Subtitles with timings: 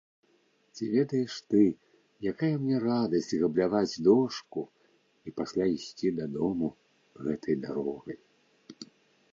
[0.77, 1.59] Ці ведаеш ты,
[2.31, 4.61] якая мне радасць габляваць дошку
[5.29, 6.67] і пасля ісці дадому
[7.29, 8.19] гэтай дарогай.